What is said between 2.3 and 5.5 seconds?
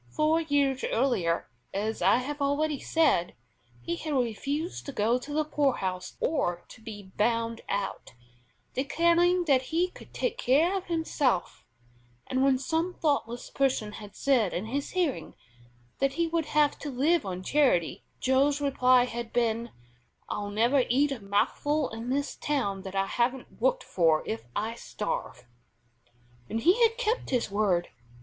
already said, he had refused to go to the